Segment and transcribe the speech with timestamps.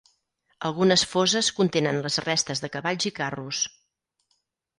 [0.69, 3.61] Algunes foses contenen les restes de cavalls i carros.